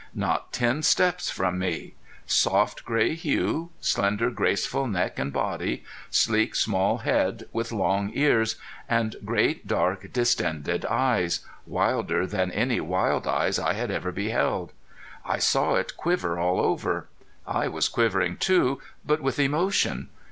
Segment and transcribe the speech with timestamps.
[0.15, 1.93] Not ten steps from me!
[2.25, 8.55] Soft gray hue, slender graceful neck and body, sleek small head with long ears,
[8.89, 14.71] and great dark distended eyes, wilder than any wild eyes I had ever beheld.
[15.23, 17.07] I saw it quiver all over.
[17.45, 20.09] I was quivering too, but with emotion.